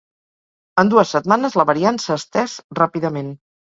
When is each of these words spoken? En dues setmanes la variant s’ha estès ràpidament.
En 0.83 0.87
dues 0.93 1.11
setmanes 1.17 1.57
la 1.61 1.65
variant 1.73 2.03
s’ha 2.07 2.17
estès 2.23 2.57
ràpidament. 2.81 3.31